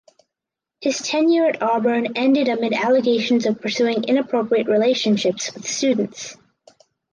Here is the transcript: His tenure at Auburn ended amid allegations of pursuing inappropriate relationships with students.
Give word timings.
His 0.81 0.97
tenure 0.97 1.45
at 1.45 1.61
Auburn 1.61 2.13
ended 2.17 2.47
amid 2.47 2.73
allegations 2.73 3.45
of 3.45 3.61
pursuing 3.61 4.05
inappropriate 4.05 4.65
relationships 4.67 5.53
with 5.53 5.69
students. 5.69 6.35